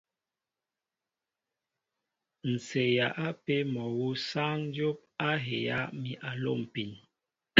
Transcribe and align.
Ǹ 2.51 2.53
seeya 2.67 3.07
ápē 3.27 3.55
mol 3.73 3.91
awu 3.91 4.05
sááŋ 4.29 4.59
dyóp 4.73 4.97
a 5.29 5.31
heyá 5.45 5.77
mi 6.01 6.11
a 6.29 6.31
lômpin. 6.43 6.91